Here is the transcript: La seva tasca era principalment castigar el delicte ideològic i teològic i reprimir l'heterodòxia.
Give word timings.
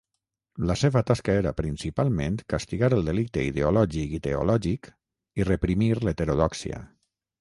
La 0.69 0.75
seva 0.83 1.01
tasca 1.09 1.33
era 1.41 1.51
principalment 1.59 2.39
castigar 2.53 2.89
el 2.97 3.05
delicte 3.09 3.43
ideològic 3.49 4.17
i 4.19 4.21
teològic 4.29 4.91
i 5.43 5.49
reprimir 5.51 5.91
l'heterodòxia. 6.09 6.83